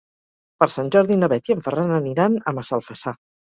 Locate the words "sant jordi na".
0.75-1.29